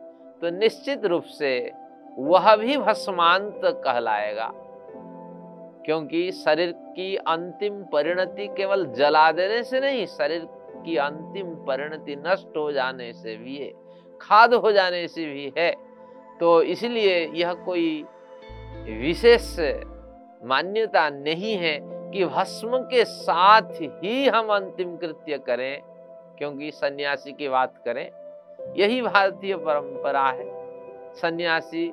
तो 0.41 0.49
निश्चित 0.49 1.05
रूप 1.05 1.23
से 1.31 1.53
वह 2.17 2.55
भी 2.55 2.77
भस्मांत 2.77 3.61
कहलाएगा। 3.65 4.51
क्योंकि 5.85 6.31
शरीर 6.31 6.71
की 6.71 7.15
अंतिम 7.15 7.83
परिणति 7.83 8.47
केवल 8.47 8.85
जला 8.85 9.31
देने 9.31 9.63
से 9.63 9.79
नहीं, 9.79 10.05
शरीर 10.05 10.47
की 10.85 10.97
अंतिम 10.97 11.49
परिणति 11.65 12.15
नष्ट 12.15 12.57
हो 12.57 12.71
जाने 12.71 13.13
से 13.13 13.35
भी 13.37 13.57
है, 13.57 13.71
खाद 14.21 14.53
हो 14.53 14.71
जाने 14.71 15.07
से 15.07 15.25
भी 15.25 15.53
है। 15.57 15.71
तो 16.39 16.61
इसलिए 16.61 17.31
यह 17.33 17.53
कोई 17.53 18.05
विशेष 18.89 19.57
मान्यता 20.45 21.09
नहीं 21.09 21.55
है 21.57 21.77
कि 21.83 22.25
भस्म 22.25 22.77
के 22.77 23.05
साथ 23.05 23.71
ही 23.81 24.27
हम 24.27 24.47
अंतिम 24.47 24.95
कृत्य 24.97 25.37
करें, 25.37 25.81
क्योंकि 26.37 26.71
सन्यासी 26.71 27.31
की 27.31 27.49
बात 27.49 27.81
करें, 27.85 28.09
यही 28.77 29.01
भारतीय 29.01 29.55
परंपरा 29.57 30.25
है। 30.25 30.51
सन्यासी 31.13 31.91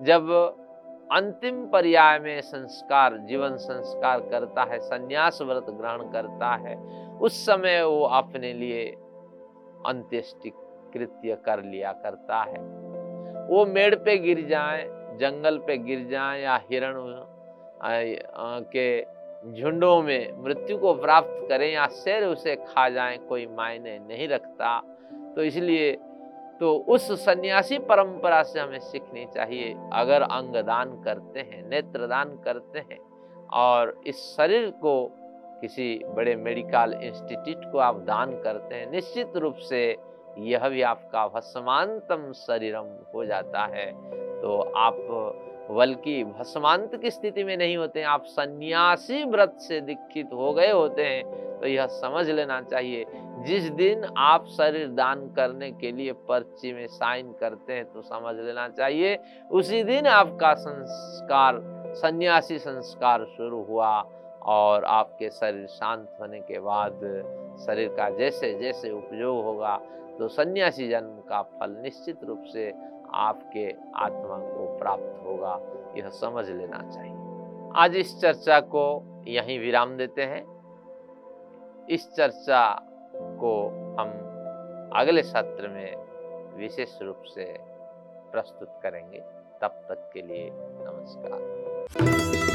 जब 0.00 0.30
अंतिम 1.12 1.64
पर्याय 1.66 2.18
में 2.18 2.40
संस्कार, 2.42 3.16
जीवन 3.28 3.56
संस्कार 3.58 4.20
करता 4.30 4.64
है, 4.64 4.78
सन्यास 4.80 5.38
व्रत 5.42 5.66
ग्रहण 5.70 6.02
करता 6.12 6.54
है, 6.58 6.76
उस 7.18 7.44
समय 7.46 7.82
वो 7.82 8.02
अपने 8.18 8.52
लिए 8.52 8.84
अंत्येष्टि 9.86 10.52
कृत्य 10.94 11.36
कर 11.44 11.62
लिया 11.64 11.92
करता 11.94 12.42
है। 12.42 12.60
वो 13.48 13.64
मेड़ 13.66 13.94
पे 13.96 14.16
गिर 14.18 14.46
जाए, 14.48 14.84
जंगल 15.20 15.58
पे 15.58 15.76
गिर 15.78 16.06
जाए 16.10 16.40
या 16.40 16.56
हिरण 16.64 16.94
के 18.74 18.90
झुंडों 19.52 20.02
में 20.02 20.42
मृत्यु 20.44 20.76
को 20.78 20.92
प्राप्त 20.94 21.46
करें 21.48 21.70
या 21.72 21.86
शेर 21.94 22.24
उसे 22.24 22.56
खा 22.58 22.88
जाए, 22.88 23.16
कोई 23.18 23.46
मायने 23.48 23.98
नहीं 23.98 24.28
रखता 24.28 24.78
तो 25.36 25.42
इसलिए 25.42 25.92
तो 26.60 26.74
उस 26.88 27.10
सन्यासी 27.20 27.78
परंपरा 27.78 28.42
से 28.42 28.60
हमें 28.60 28.78
सीखनी 28.80 29.24
चाहिए। 29.34 29.74
अगर 29.92 30.22
अंग 30.22 30.56
दान 30.56 30.90
करते 31.02 31.40
हैं 31.40 31.62
नेत्र 31.68 32.06
दान 32.06 32.36
करते 32.44 32.78
हैं 32.78 32.98
और 33.54 34.00
इस 34.06 34.16
शरीर 34.36 34.70
को 34.82 34.94
किसी 35.60 35.88
बड़े 36.06 36.34
मेडिकल 36.36 36.98
इंस्टीट्यूट 37.02 37.70
को 37.72 37.78
आप 37.78 37.96
दान 38.04 38.30
करते 38.42 38.74
हैं, 38.74 38.90
निश्चित 38.90 39.36
रूप 39.36 39.56
से 39.68 39.82
यह 40.38 40.68
भी 40.68 40.82
आपका 40.82 41.26
भस्मांतम 41.28 42.30
शरीरम 42.32 42.86
हो 43.14 43.24
जाता 43.24 43.64
है। 43.66 43.90
तो 44.40 44.60
आप 44.76 44.96
बल्कि 45.70 46.22
भस्मांत 46.24 46.94
की 47.02 47.10
स्थिति 47.10 47.44
में 47.44 47.56
नहीं 47.56 47.76
होते 47.76 48.02
आप 48.02 48.24
सन्यासी 48.26 49.24
व्रत 49.24 49.56
से 49.58 49.80
दीक्षित 49.80 50.32
हो 50.32 50.52
गए 50.52 50.70
होते 50.70 51.02
हैं 51.02 51.58
तो 51.60 51.66
यह 51.66 51.86
समझ 51.86 52.28
लेना 52.30 52.60
चाहिए। 52.62 53.04
जिस 53.46 53.68
दिन 53.72 54.04
आप 54.18 54.46
शरीर 54.48 54.88
दान 54.92 55.26
करने 55.36 55.70
के 55.72 55.92
लिए 55.92 56.12
पर्ची 56.28 56.72
में 56.72 56.86
साइन 56.86 57.32
करते 57.32 57.72
हैं 57.72 57.84
तो 57.84 58.02
समझ 58.02 58.34
लेना 58.36 58.68
चाहिए। 58.68 59.18
उसी 59.50 59.82
दिन 59.84 60.06
आपका 60.06 60.52
संस्कार, 60.54 61.60
सन्यासी 61.96 62.58
संस्कार 62.58 63.24
शुरू 63.36 63.62
हुआ 63.64 63.92
और 64.46 64.84
आपके 64.84 65.30
शरीर 65.30 65.66
शांत 65.66 66.16
होने 66.20 66.40
के 66.40 66.58
बाद 66.60 67.00
शरीर 67.66 67.88
का 67.88 68.08
जैसे 68.10 68.52
जैसे 68.58 68.90
उपयोग 68.90 69.44
होगा 69.44 69.76
तो 70.18 70.28
सन्यासी 70.28 70.88
जन्म 70.88 71.20
का 71.28 71.42
फल 71.42 71.76
निश्चित 71.82 72.24
रूप 72.24 72.44
से 72.52 72.70
आपके 73.14 73.74
आत्मा 73.96 74.38
को 74.38 74.78
प्राप्त 74.78 75.22
होगा, 75.26 75.60
यह 75.98 76.08
समझ 76.08 76.48
लेना 76.48 76.90
चाहिए। 76.90 77.16
आज 77.76 77.96
इस 77.96 78.20
चर्चा 78.20 78.60
को 78.60 79.02
यहीं 79.28 79.58
विराम 79.58 79.96
देते 79.96 80.22
हैं। 80.22 80.60
इस 81.90 82.12
चर्चा 82.12 82.82
को 83.16 83.68
हम 84.00 84.08
अगले 84.96 85.22
सत्र 85.22 85.68
में 85.68 85.96
विशेष 86.56 87.02
रूप 87.02 87.22
से 87.22 87.58
प्रस्तुत 88.32 88.80
करेंगे। 88.82 89.20
तब 89.60 89.82
तक 89.88 90.10
के 90.14 90.22
लिए 90.22 90.50
नमस्कार। 90.52 92.49